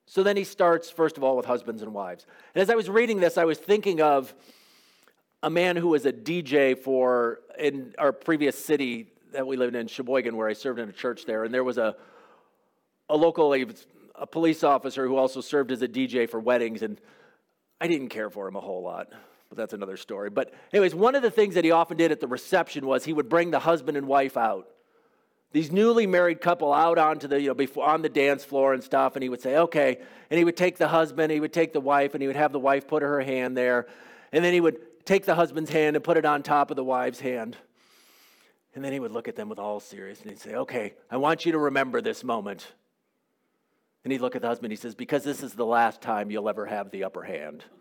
[0.05, 2.25] So then he starts, first of all, with husbands and wives.
[2.55, 4.33] And as I was reading this, I was thinking of
[5.43, 9.87] a man who was a DJ for in our previous city that we lived in,
[9.87, 11.43] Sheboygan, where I served in a church there.
[11.43, 11.95] And there was a,
[13.09, 16.81] a local a, police officer who also served as a DJ for weddings.
[16.81, 16.99] And
[17.79, 19.09] I didn't care for him a whole lot
[19.49, 20.29] but that's another story.
[20.29, 23.13] But, anyways, one of the things that he often did at the reception was he
[23.13, 24.67] would bring the husband and wife out.
[25.53, 28.83] These newly married couple out onto the, you know, before, on the dance floor and
[28.83, 29.99] stuff, and he would say, okay.
[30.29, 32.51] And he would take the husband, he would take the wife, and he would have
[32.51, 33.87] the wife put her hand there.
[34.33, 36.83] And then he would take the husband's hand and put it on top of the
[36.83, 37.55] wife's hand.
[38.77, 41.17] And then he would look at them with all seriousness and he'd say, okay, I
[41.17, 42.75] want you to remember this moment.
[44.03, 46.29] And he'd look at the husband, and he says, because this is the last time
[46.29, 47.63] you'll ever have the upper hand.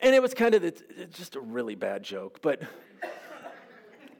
[0.00, 0.62] And it was kind of
[1.10, 2.62] just a really bad joke, but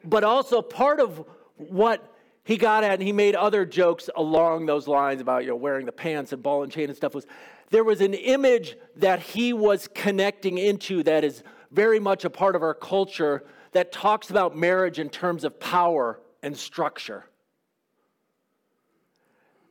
[0.05, 1.25] but also part of
[1.57, 5.57] what he got at, and he made other jokes along those lines about you know
[5.57, 7.15] wearing the pants and ball and chain and stuff.
[7.15, 7.27] Was
[7.71, 12.57] there was an image that he was connecting into that is very much a part
[12.57, 17.27] of our culture that talks about marriage in terms of power and structure.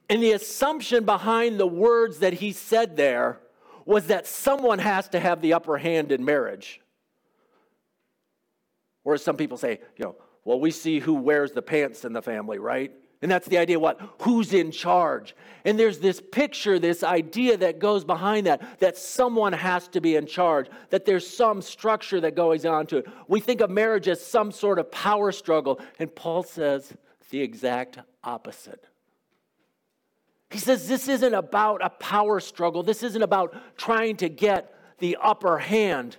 [0.10, 3.40] And the assumption behind the words that he said there
[3.86, 6.82] was that someone has to have the upper hand in marriage.
[9.04, 12.14] Or as some people say, you know, well, we see who wears the pants in
[12.14, 12.92] the family, right?
[13.22, 14.00] And that's the idea what?
[14.22, 15.36] Who's in charge?
[15.66, 20.16] And there's this picture, this idea that goes behind that, that someone has to be
[20.16, 23.08] in charge, that there's some structure that goes on to it.
[23.28, 26.94] We think of marriage as some sort of power struggle, and Paul says
[27.32, 28.86] the exact opposite.
[30.50, 32.84] He says this isn't about a power struggle.
[32.84, 36.18] This isn't about trying to get the upper hand.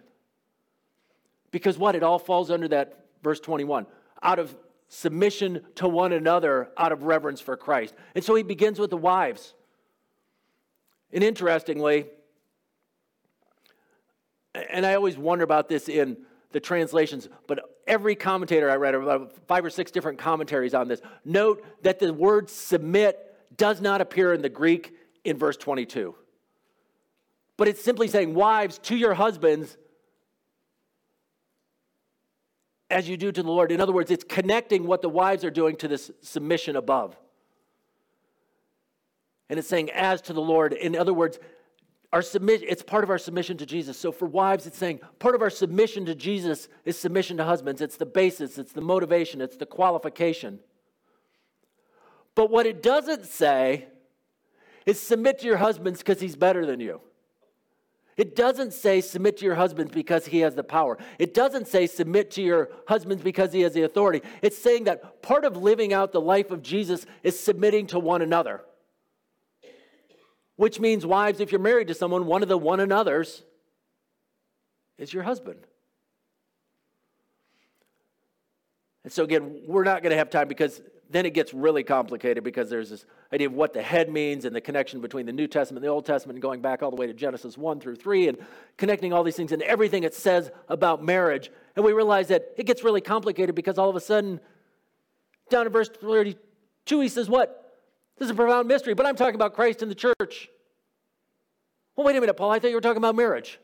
[1.51, 1.95] Because what?
[1.95, 3.87] It all falls under that verse 21
[4.23, 4.55] out of
[4.89, 7.95] submission to one another, out of reverence for Christ.
[8.15, 9.55] And so he begins with the wives.
[11.13, 12.07] And interestingly,
[14.55, 16.19] and I always wonder about this in
[16.53, 21.01] the translations, but every commentator I read, about five or six different commentaries on this,
[21.25, 23.25] note that the word submit
[23.57, 26.15] does not appear in the Greek in verse 22.
[27.57, 29.77] But it's simply saying, Wives, to your husbands,
[32.91, 33.71] as you do to the Lord.
[33.71, 37.17] In other words, it's connecting what the wives are doing to this submission above.
[39.51, 40.73] And it's saying, as to the Lord.
[40.73, 41.39] In other words,
[42.13, 43.99] our submission, it's part of our submission to Jesus.
[43.99, 47.81] So for wives, it's saying part of our submission to Jesus is submission to husbands.
[47.81, 50.61] It's the basis, it's the motivation, it's the qualification.
[52.35, 53.89] But what it doesn't say
[54.87, 57.01] is submit to your husbands because he's better than you.
[58.19, 60.99] It doesn't say submit to your husbands because he has the power.
[61.21, 64.23] It doesn't say submit to your husbands because he has the authority.
[64.43, 68.21] It's saying that part of living out the life of Jesus is submitting to one
[68.21, 68.63] another.
[70.57, 73.45] Which means, wives, if you're married to someone, one of the one another's
[74.99, 75.61] is your husband.
[79.05, 82.45] And so, again, we're not going to have time because then it gets really complicated
[82.45, 85.47] because there's this idea of what the head means and the connection between the New
[85.47, 87.97] Testament and the Old Testament and going back all the way to Genesis 1 through
[87.97, 88.39] 3 and
[88.77, 91.51] connecting all these things and everything it says about marriage.
[91.77, 94.39] And we realize that it gets really complicated because all of a sudden,
[95.49, 97.65] down in verse 32, he says, What?
[98.19, 100.51] This is a profound mystery, but I'm talking about Christ and the church.
[101.97, 102.51] Well, wait a minute, Paul.
[102.51, 103.59] I thought you were talking about marriage.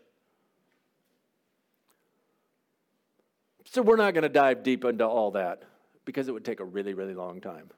[3.67, 5.65] So we're not going to dive deep into all that
[6.05, 7.71] because it would take a really, really long time.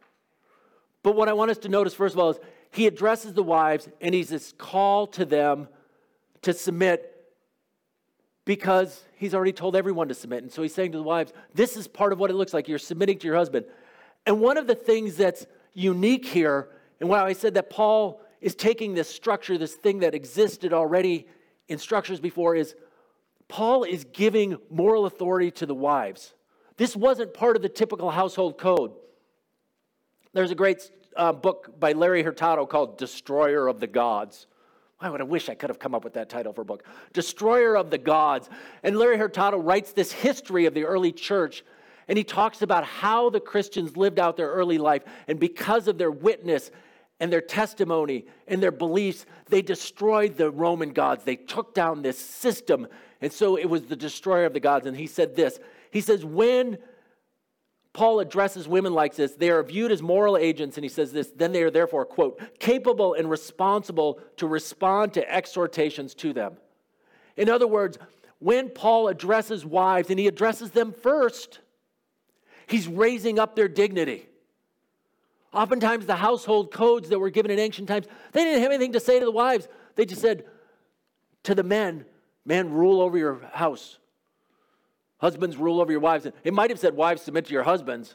[1.03, 2.39] But what I want us to notice, first of all, is
[2.71, 5.69] he addresses the wives and he's this call to them
[6.43, 7.13] to submit
[8.45, 10.43] because he's already told everyone to submit.
[10.43, 12.69] And so he's saying to the wives, this is part of what it looks like.
[12.69, 13.67] You're submitting to your husband.
[14.25, 16.69] And one of the things that's unique here,
[17.01, 21.27] and why I said that Paul is taking this structure, this thing that existed already
[21.69, 22.75] in structures before, is
[23.49, 26.35] Paul is giving moral authority to the wives.
[26.77, 28.93] This wasn't part of the typical household code.
[30.33, 34.47] There's a great uh, book by Larry Hurtado called Destroyer of the Gods.
[35.01, 36.85] I would have wished I could have come up with that title for a book.
[37.13, 38.49] Destroyer of the Gods.
[38.83, 41.65] And Larry Hurtado writes this history of the early church,
[42.09, 45.03] and he talks about how the Christians lived out their early life.
[45.29, 46.71] And because of their witness
[47.21, 51.25] and their testimony and their beliefs, they destroyed the Roman gods.
[51.25, 52.87] They took down this system.
[53.21, 54.87] And so it was the destroyer of the gods.
[54.87, 55.59] And he said this
[55.97, 56.77] he says, when
[57.95, 61.33] Paul addresses women like this, they are viewed as moral agents, and he says this,
[61.35, 66.59] then they are therefore, quote, capable and responsible to respond to exhortations to them.
[67.39, 67.97] In other words,
[68.41, 71.61] when Paul addresses wives, and he addresses them first,
[72.67, 74.29] he's raising up their dignity.
[75.55, 79.01] Oftentimes, the household codes that were given in ancient times, they didn't have anything to
[79.01, 79.67] say to the wives.
[79.95, 80.45] They just said
[81.45, 82.05] to the men,
[82.45, 83.99] Man, rule over your house.
[85.19, 86.27] Husbands, rule over your wives.
[86.45, 88.15] It might have said, Wives, submit to your husbands.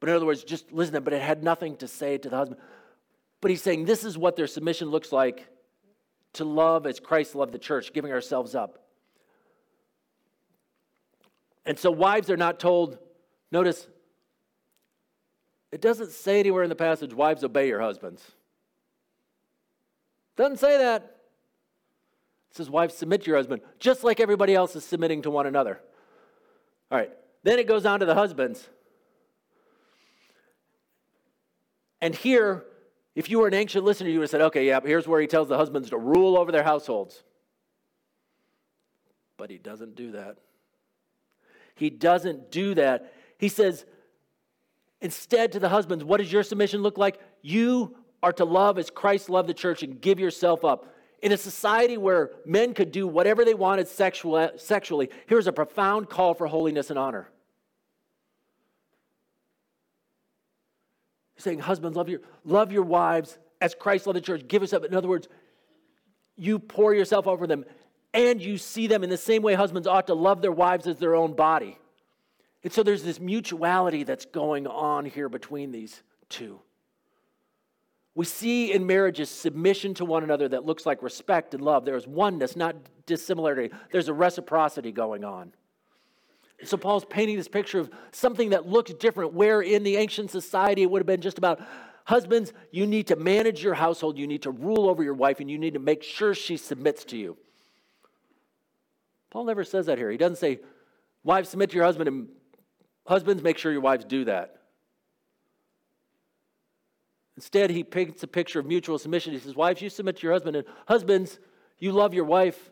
[0.00, 2.28] But in other words, just listen to them, but it had nothing to say to
[2.28, 2.60] the husband.
[3.40, 5.46] But he's saying this is what their submission looks like
[6.34, 8.86] to love as Christ loved the church, giving ourselves up.
[11.64, 12.98] And so wives are not told,
[13.50, 13.86] notice,
[15.72, 18.22] it doesn't say anywhere in the passage, wives obey your husbands.
[20.36, 21.15] Doesn't say that.
[22.56, 25.80] Says, Wives, submit to your husband, just like everybody else is submitting to one another.
[26.90, 27.10] All right.
[27.42, 28.68] Then it goes on to the husbands.
[32.00, 32.64] And here,
[33.14, 35.26] if you were an ancient listener, you would have said, okay, yeah, here's where he
[35.26, 37.22] tells the husbands to rule over their households.
[39.36, 40.38] But he doesn't do that.
[41.74, 43.12] He doesn't do that.
[43.38, 43.84] He says,
[45.00, 47.20] instead to the husbands, what does your submission look like?
[47.42, 50.92] You are to love as Christ loved the church and give yourself up
[51.22, 56.08] in a society where men could do whatever they wanted sexual, sexually, here's a profound
[56.08, 57.28] call for holiness and honor.
[61.34, 64.46] He's saying, Husbands, love your, love your wives as Christ loved the church.
[64.46, 64.84] Give us up.
[64.84, 65.28] In other words,
[66.36, 67.64] you pour yourself over them
[68.12, 70.98] and you see them in the same way husbands ought to love their wives as
[70.98, 71.78] their own body.
[72.64, 76.60] And so there's this mutuality that's going on here between these two.
[78.16, 81.84] We see in marriages submission to one another that looks like respect and love.
[81.84, 82.74] There is oneness, not
[83.06, 83.72] dissimilarity.
[83.92, 85.52] There's a reciprocity going on.
[86.64, 90.82] So Paul's painting this picture of something that looks different, where in the ancient society
[90.82, 91.60] it would have been just about
[92.06, 95.50] Husbands, you need to manage your household, you need to rule over your wife, and
[95.50, 97.36] you need to make sure she submits to you.
[99.30, 100.12] Paul never says that here.
[100.12, 100.60] He doesn't say,
[101.24, 102.28] Wives, submit to your husband, and
[103.08, 104.55] husbands, make sure your wives do that.
[107.36, 109.32] Instead, he paints a picture of mutual submission.
[109.32, 111.38] He says, Wives, you submit to your husband, and husbands,
[111.78, 112.70] you love your wife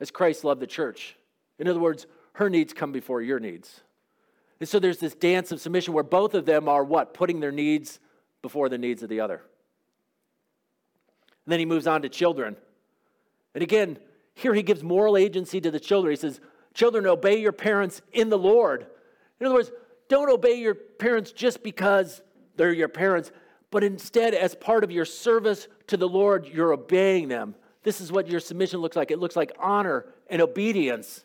[0.00, 1.16] as Christ loved the church.
[1.58, 3.80] In other words, her needs come before your needs.
[4.60, 7.12] And so there's this dance of submission where both of them are what?
[7.12, 7.98] Putting their needs
[8.40, 9.42] before the needs of the other.
[11.44, 12.56] And then he moves on to children.
[13.54, 13.98] And again,
[14.34, 16.12] here he gives moral agency to the children.
[16.12, 16.40] He says,
[16.74, 18.86] Children, obey your parents in the Lord.
[19.40, 19.72] In other words,
[20.08, 22.20] don't obey your parents just because
[22.56, 23.32] they're your parents,
[23.70, 27.54] but instead, as part of your service to the Lord, you're obeying them.
[27.82, 31.24] This is what your submission looks like it looks like honor and obedience.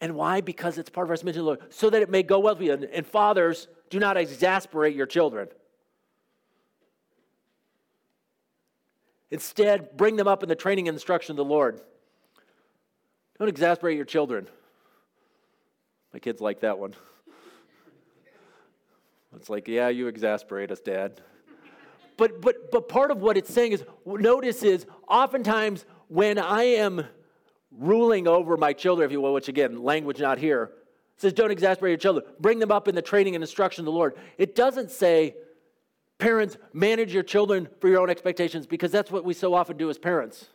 [0.00, 0.40] And why?
[0.40, 2.54] Because it's part of our submission to the Lord, so that it may go well
[2.54, 2.88] with you.
[2.92, 5.48] And fathers, do not exasperate your children.
[9.30, 11.80] Instead, bring them up in the training and instruction of the Lord.
[13.38, 14.48] Don't exasperate your children.
[16.12, 16.94] My kids like that one.
[19.36, 21.20] It's like, yeah, you exasperate us, Dad.
[22.16, 27.04] But but but part of what it's saying is notice is oftentimes when I am
[27.70, 30.72] ruling over my children, if you will, which again, language not here,
[31.16, 32.26] says, don't exasperate your children.
[32.40, 34.16] Bring them up in the training and instruction of the Lord.
[34.38, 35.36] It doesn't say,
[36.18, 39.88] parents, manage your children for your own expectations, because that's what we so often do
[39.88, 40.48] as parents.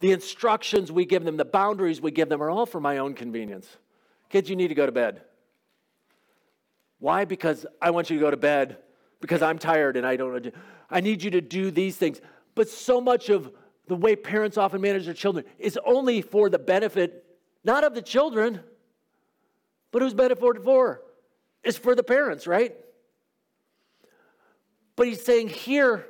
[0.00, 3.14] The instructions we give them, the boundaries we give them are all for my own
[3.14, 3.76] convenience.
[4.30, 5.22] Kids, you need to go to bed.
[6.98, 7.24] Why?
[7.24, 8.78] Because I want you to go to bed
[9.20, 10.54] because I'm tired and I don't.
[10.90, 12.20] I need you to do these things.
[12.54, 13.52] But so much of
[13.86, 17.24] the way parents often manage their children is only for the benefit,
[17.64, 18.60] not of the children,
[19.90, 21.02] but who's benefit for?
[21.64, 22.74] It's for the parents, right?
[24.96, 26.06] But he's saying here,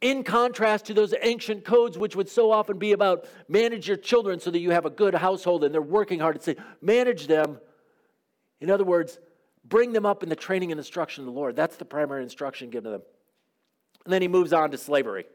[0.00, 4.40] in contrast to those ancient codes, which would so often be about manage your children
[4.40, 7.60] so that you have a good household and they're working hard, to say manage them.
[8.60, 9.18] In other words,
[9.64, 11.56] bring them up in the training and instruction of the Lord.
[11.56, 13.02] That's the primary instruction given to them.
[14.04, 15.26] And then he moves on to slavery.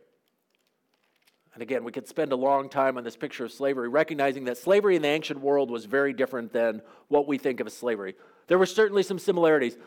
[1.54, 4.58] And again, we could spend a long time on this picture of slavery, recognizing that
[4.58, 8.16] slavery in the ancient world was very different than what we think of as slavery.
[8.48, 9.78] There were certainly some similarities.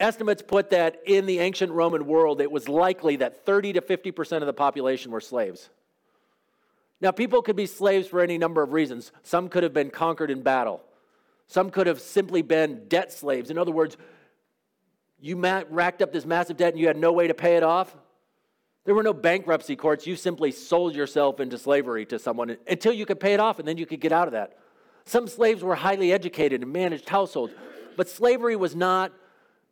[0.00, 4.38] Estimates put that in the ancient Roman world, it was likely that 30 to 50%
[4.38, 5.68] of the population were slaves.
[7.00, 9.12] Now, people could be slaves for any number of reasons.
[9.22, 10.82] Some could have been conquered in battle,
[11.50, 13.50] some could have simply been debt slaves.
[13.50, 13.96] In other words,
[15.18, 17.92] you racked up this massive debt and you had no way to pay it off.
[18.84, 20.06] There were no bankruptcy courts.
[20.06, 23.66] You simply sold yourself into slavery to someone until you could pay it off and
[23.66, 24.58] then you could get out of that.
[25.06, 27.52] Some slaves were highly educated and managed households,
[27.96, 29.10] but slavery was not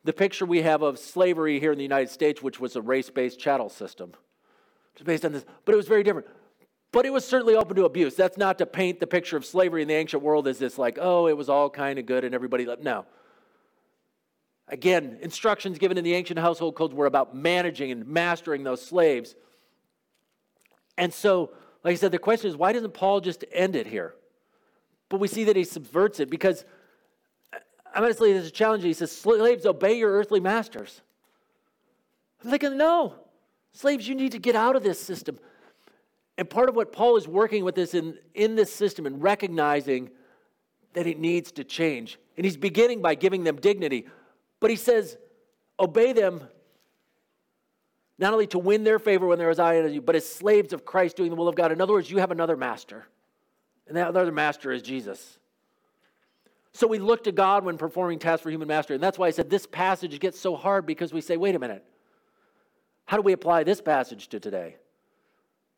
[0.03, 3.09] the picture we have of slavery here in the United States, which was a race
[3.09, 4.15] based chattel system.
[4.95, 6.27] It's based on this, but it was very different.
[6.91, 8.15] But it was certainly open to abuse.
[8.15, 10.99] That's not to paint the picture of slavery in the ancient world as this, like,
[11.01, 12.83] oh, it was all kind of good and everybody loved.
[12.83, 13.05] No.
[14.69, 19.35] Again, instructions given in the ancient household codes were about managing and mastering those slaves.
[20.97, 21.53] And so,
[21.85, 24.15] like I said, the question is why doesn't Paul just end it here?
[25.09, 26.65] But we see that he subverts it because
[27.53, 27.59] uh,
[27.95, 28.83] honestly, there's a challenge.
[28.83, 31.01] He says, Slaves, obey your earthly masters.
[32.43, 33.15] I'm thinking, no,
[33.73, 35.39] slaves, you need to get out of this system.
[36.39, 40.09] And part of what Paul is working with is in, in this system and recognizing
[40.95, 42.17] that it needs to change.
[42.37, 44.07] And he's beginning by giving them dignity.
[44.61, 45.19] But he says,
[45.81, 46.43] obey them
[48.19, 50.85] not only to win their favor when is eye on you, but as slaves of
[50.85, 51.73] Christ doing the will of God.
[51.73, 53.07] In other words, you have another master.
[53.89, 55.39] And that other master is Jesus.
[56.73, 58.95] So we look to God when performing tasks for human master.
[58.95, 61.59] And that's why I said this passage gets so hard because we say, wait a
[61.59, 61.85] minute,
[63.07, 64.77] how do we apply this passage to today?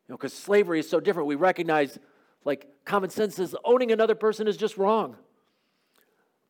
[0.07, 1.27] You know, because slavery is so different.
[1.27, 1.97] We recognize,
[2.45, 5.15] like, common sense says owning another person is just wrong.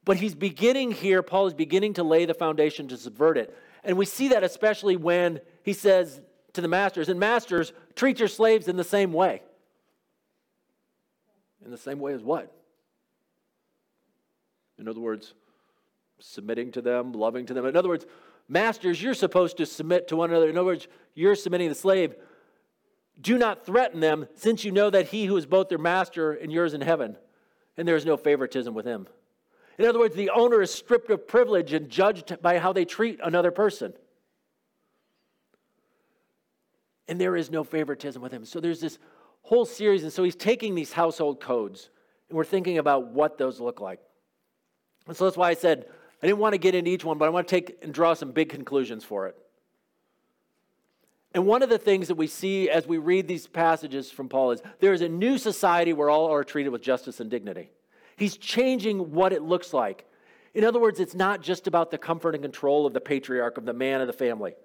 [0.04, 3.56] But he's beginning here, Paul is beginning to lay the foundation to subvert it.
[3.84, 6.21] And we see that especially when he says
[6.54, 9.42] to the masters, and masters, treat your slaves in the same way.
[11.63, 12.54] In the same way as what?
[14.78, 15.34] In other words,
[16.19, 17.65] submitting to them, loving to them.
[17.65, 18.06] In other words,
[18.50, 20.50] masters, you're supposed to submit to one another.
[20.50, 22.15] In other words, you're submitting the slave.
[23.20, 26.52] Do not threaten them, since you know that he who is both their master and
[26.52, 27.18] yours in heaven,
[27.78, 29.08] and there is no favoritism with him.
[29.78, 33.20] In other words, the owner is stripped of privilege and judged by how they treat
[33.24, 33.94] another person.
[37.08, 38.46] And there is no favoritism with him.
[38.46, 39.00] So there's this
[39.42, 40.04] whole series.
[40.04, 41.90] And so he's taking these household codes,
[42.30, 44.00] and we're thinking about what those look like.
[45.08, 45.88] And so that's why I said
[46.22, 48.14] I didn't want to get into each one, but I want to take and draw
[48.14, 49.36] some big conclusions for it.
[51.34, 54.52] And one of the things that we see as we read these passages from Paul
[54.52, 57.71] is there is a new society where all are treated with justice and dignity.
[58.17, 60.06] He's changing what it looks like.
[60.54, 63.65] In other words, it's not just about the comfort and control of the patriarch, of
[63.65, 64.56] the man of the family.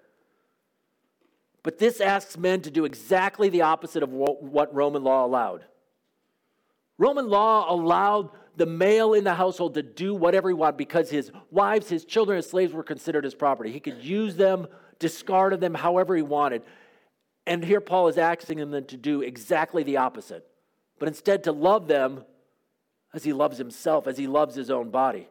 [1.63, 5.65] But this asks men to do exactly the opposite of what Roman law allowed.
[6.99, 11.31] Roman law allowed the male in the household to do whatever he wanted because his
[11.51, 13.71] wives, his children, his slaves were considered his property.
[13.71, 14.67] He could use them
[14.99, 16.63] discarded them however he wanted.
[17.47, 20.47] And here Paul is asking them to do exactly the opposite,
[20.99, 22.25] but instead to love them
[23.15, 25.29] as he loves himself, as he loves his own body.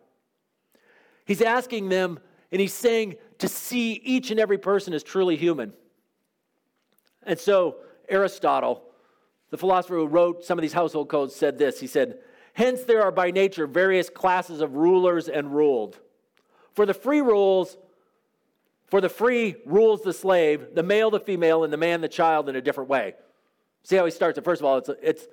[1.25, 2.19] He's asking them,
[2.51, 5.73] and he's saying to see each and every person as truly human.
[7.23, 8.83] And so, Aristotle,
[9.49, 12.19] the philosopher who wrote some of these household codes, said this He said,
[12.53, 15.99] Hence, there are by nature various classes of rulers and ruled.
[16.73, 17.77] For the free rules
[18.87, 22.49] for the free rules the slave, the male the female, and the man the child
[22.49, 23.15] in a different way.
[23.83, 24.43] See how he starts it?
[24.43, 25.27] First of all, it's, it's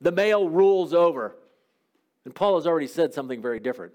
[0.00, 1.36] the male rules over.
[2.24, 3.92] And Paul has already said something very different.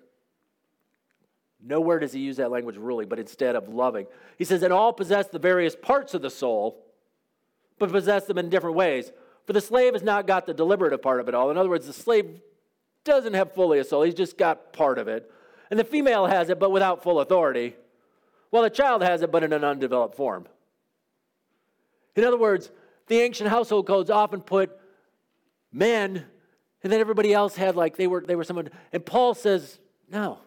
[1.62, 4.08] Nowhere does he use that language ruling, but instead of loving.
[4.38, 6.86] He says, and all possess the various parts of the soul,
[7.78, 9.12] but possess them in different ways.
[9.46, 11.50] For the slave has not got the deliberative part of it all.
[11.52, 12.40] In other words, the slave
[13.04, 15.30] doesn't have fully a soul, he's just got part of it.
[15.70, 17.76] And the female has it, but without full authority.
[18.52, 20.48] Well, the child has it, but in an undeveloped form.
[22.16, 22.72] In other words,
[23.08, 24.72] the ancient household codes often put
[25.72, 26.26] men,
[26.84, 28.70] and then everybody else had like they were they were someone.
[28.92, 29.80] And Paul says,
[30.10, 30.40] no.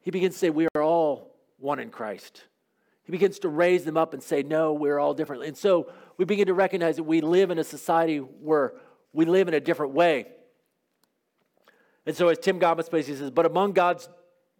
[0.00, 2.44] He begins to say, we are all one in Christ.
[3.04, 5.44] He begins to raise them up and say, no, we're all different.
[5.44, 8.74] And so we begin to recognize that we live in a society where
[9.12, 10.26] we live in a different way.
[12.06, 14.08] And so, as Tim Gombis he says, but among God's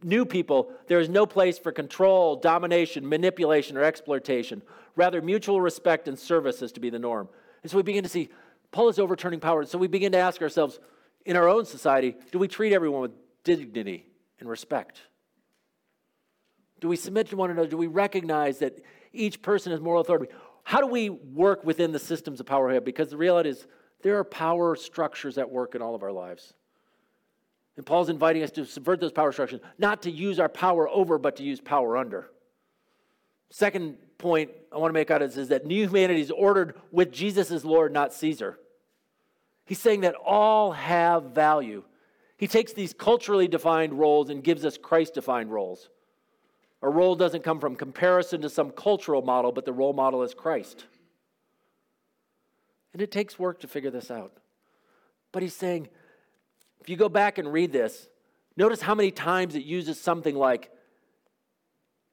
[0.05, 4.63] new people, there is no place for control, domination, manipulation, or exploitation.
[4.97, 7.29] Rather, mutual respect and service is to be the norm.
[7.63, 8.29] And so we begin to see
[8.71, 9.65] Paul is overturning power.
[9.65, 10.79] So we begin to ask ourselves
[11.25, 13.13] in our own society do we treat everyone with
[13.45, 14.07] dignity
[14.41, 15.01] and respect?
[16.81, 17.69] Do we submit to one another?
[17.69, 18.81] Do we recognize that
[19.13, 20.33] each person has moral authority?
[20.65, 22.85] How do we work within the systems of power we have?
[22.85, 23.67] Because the reality is,
[24.03, 26.53] there are power structures at work in all of our lives.
[27.77, 31.19] And Paul's inviting us to subvert those power structures, not to use our power over,
[31.19, 32.31] but to use power under.
[33.51, 37.13] Second point I want to make out is, is that new humanity is ordered with
[37.13, 38.59] Jesus as Lord, not Caesar.
[39.65, 41.85] He's saying that all have value.
[42.37, 45.89] He takes these culturally defined roles and gives us Christ defined roles.
[46.83, 50.35] A role doesn't come from comparison to some cultural model, but the role model is
[50.35, 50.85] Christ.
[52.93, 54.33] And it takes work to figure this out.
[55.33, 55.89] But he's saying,
[56.85, 58.09] if you go back and read this,
[58.59, 60.71] notice how many times it uses something like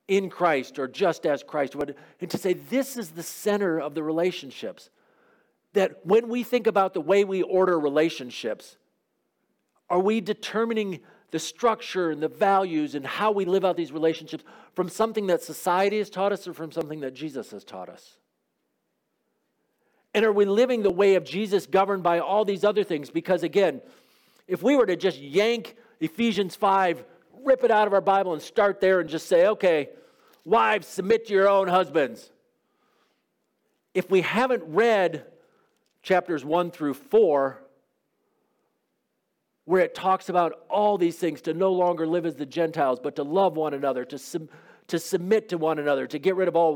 [0.08, 4.02] in Christ or just as Christ, and to say this is the center of the
[4.02, 4.90] relationships.
[5.74, 8.78] That when we think about the way we order relationships,
[9.90, 11.02] are we determining
[11.32, 15.44] the structure and the values and how we live out these relationships from something that
[15.44, 18.20] society has taught us or from something that Jesus has taught us?
[20.14, 23.10] And are we living the way of Jesus governed by all these other things?
[23.10, 23.82] Because again,
[24.52, 27.06] if we were to just yank Ephesians 5,
[27.46, 29.88] rip it out of our Bible and start there and just say, okay,
[30.44, 32.30] wives, submit to your own husbands.
[33.94, 35.26] If we haven't read
[36.04, 37.64] chapters 1 through 4,
[39.64, 43.16] where it talks about all these things to no longer live as the Gentiles, but
[43.16, 44.50] to love one another, to, sub-
[44.88, 46.76] to submit to one another, to get rid of all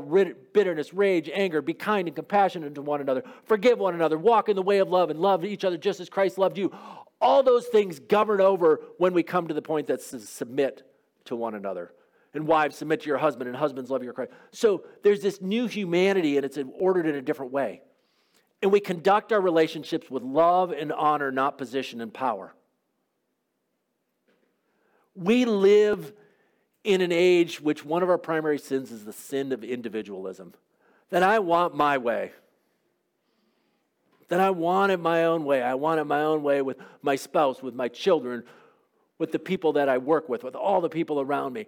[0.54, 4.56] bitterness, rage, anger, be kind and compassionate to one another, forgive one another, walk in
[4.56, 6.72] the way of love, and love each other just as Christ loved you.
[7.20, 10.82] All those things govern over when we come to the point that says submit
[11.24, 11.92] to one another.
[12.34, 14.32] And wives, submit to your husband, and husbands, love your Christ.
[14.50, 17.80] So there's this new humanity, and it's ordered in a different way.
[18.62, 22.54] And we conduct our relationships with love and honor, not position and power.
[25.14, 26.12] We live
[26.84, 30.54] in an age which one of our primary sins is the sin of individualism.
[31.10, 32.32] That I want my way
[34.28, 35.62] that I want it my own way.
[35.62, 38.42] I want it my own way with my spouse, with my children,
[39.18, 41.66] with the people that I work with, with all the people around me.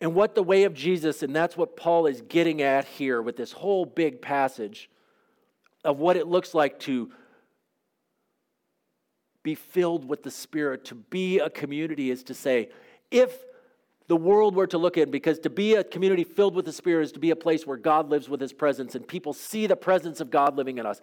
[0.00, 3.36] And what the way of Jesus, and that's what Paul is getting at here with
[3.36, 4.88] this whole big passage
[5.84, 7.10] of what it looks like to
[9.42, 12.70] be filled with the Spirit, to be a community, is to say,
[13.10, 13.44] if
[14.10, 17.04] the world were to look in, because to be a community filled with the Spirit
[17.04, 19.76] is to be a place where God lives with His presence and people see the
[19.76, 21.00] presence of God living in us.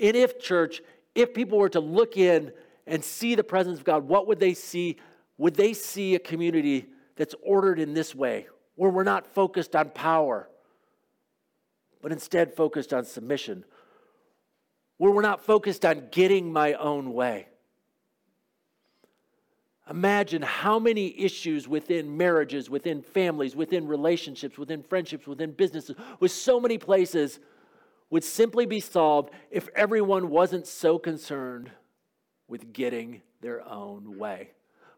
[0.00, 0.80] And if, church,
[1.14, 2.52] if people were to look in
[2.86, 4.96] and see the presence of God, what would they see?
[5.36, 6.86] would they see a community
[7.16, 8.46] that's ordered in this way,
[8.76, 10.48] where we're not focused on power,
[12.02, 13.64] but instead focused on submission,
[14.98, 17.48] where we're not focused on getting my own way?
[19.88, 26.32] Imagine how many issues within marriages, within families, within relationships, within friendships, within businesses, with
[26.32, 27.38] so many places
[28.08, 31.70] would simply be solved if everyone wasn't so concerned
[32.48, 34.50] with getting their own way,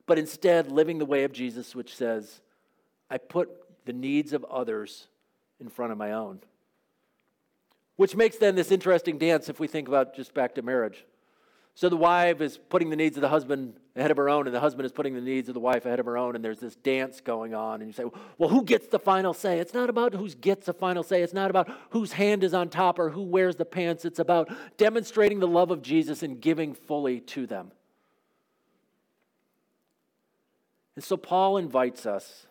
[0.07, 2.41] but instead living the way of Jesus, which says,
[3.11, 3.49] I put
[3.87, 5.09] the needs of others
[5.61, 6.41] in front of my own.
[7.97, 11.05] Which makes then this interesting dance if we think about just back to marriage.
[11.77, 14.57] So the wife is putting the needs of the husband ahead of her own, and
[14.57, 16.59] the husband is putting the needs of the wife ahead of her own, and there's
[16.59, 17.83] this dance going on.
[17.83, 18.05] And you say,
[18.39, 19.59] well, who gets the final say?
[19.59, 21.20] It's not about who gets the final say.
[21.20, 24.07] It's not about whose hand is on top or who wears the pants.
[24.07, 27.70] It's about demonstrating the love of Jesus and giving fully to them.
[30.95, 32.47] And so Paul invites us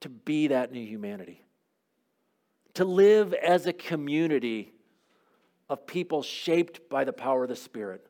[0.00, 1.44] to be that new humanity,
[2.72, 4.72] to live as a community
[5.68, 8.06] of people shaped by the power of the Spirit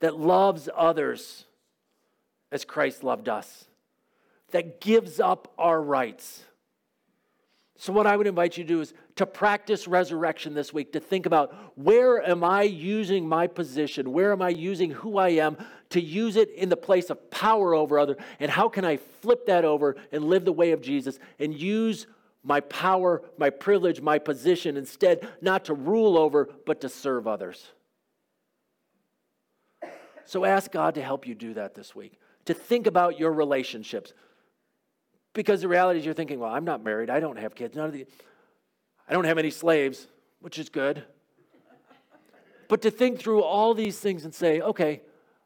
[0.00, 1.44] that loves others
[2.50, 3.66] as Christ loved us,
[4.52, 6.44] that gives up our rights.
[7.80, 11.00] So, what I would invite you to do is to practice resurrection this week, to
[11.00, 14.12] think about where am I using my position?
[14.12, 15.56] Where am I using who I am
[15.90, 18.16] to use it in the place of power over other?
[18.40, 22.08] And how can I flip that over and live the way of Jesus and use
[22.42, 27.70] my power, my privilege, my position instead not to rule over, but to serve others?
[30.28, 32.12] So ask God to help you do that this week,
[32.44, 34.12] to think about your relationships.
[35.32, 37.08] Because the reality is, you're thinking, well, I'm not married.
[37.08, 37.74] I don't have kids.
[37.74, 38.04] None of the,
[39.08, 40.06] I don't have any slaves,
[40.40, 41.02] which is good.
[42.68, 45.00] But to think through all these things and say, okay,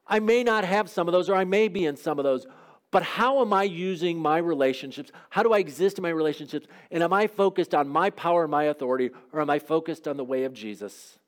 [0.05, 2.45] I may not have some of those, or I may be in some of those,
[2.91, 5.13] but how am I using my relationships?
[5.31, 6.67] How do I exist in my relationships?
[6.91, 10.17] And am I focused on my power, and my authority, or am I focused on
[10.17, 11.21] the way of Jesus?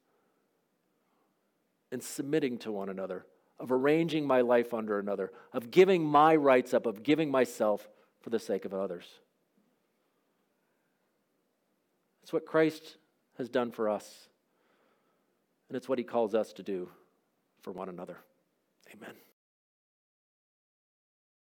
[1.93, 3.25] And submitting to one another
[3.65, 7.89] of arranging my life under another, of giving my rights up, of giving myself
[8.21, 9.07] for the sake of others.
[12.23, 12.99] It's what Christ
[13.39, 14.29] has done for us,
[15.69, 16.91] and it's what he calls us to do
[17.63, 18.19] for one another.
[18.95, 19.15] Amen.